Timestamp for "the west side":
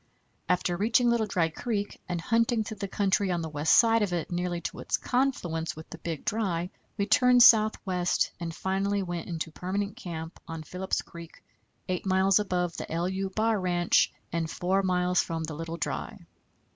3.43-4.01